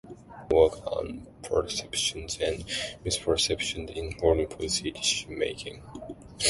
He 0.03 0.15
has 0.15 0.49
worked 0.49 0.81
on 0.87 1.27
perceptions 1.43 2.39
and 2.41 2.65
misperceptions 3.05 3.91
in 3.91 4.13
foreign 4.17 4.47
policy 4.47 4.89
decision 4.89 5.37
making. 5.37 5.83